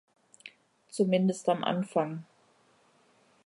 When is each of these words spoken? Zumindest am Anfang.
Zumindest 0.89 1.47
am 1.47 1.63
Anfang. 1.63 2.25